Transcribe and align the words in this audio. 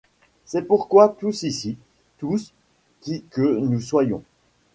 C'est 0.45 0.63
pourquoi 0.63 1.09
tous 1.09 1.43
ici, 1.43 1.77
tous, 2.17 2.53
qui 3.01 3.23
que 3.29 3.59
nous 3.59 3.79
soyons 3.79 4.23